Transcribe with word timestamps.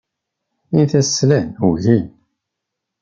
Init-as 0.71 1.09
slan, 1.19 1.47
ugin. 1.67 2.05